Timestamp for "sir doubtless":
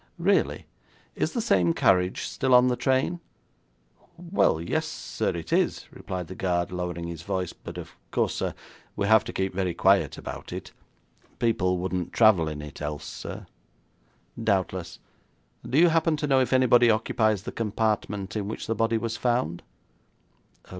13.05-14.97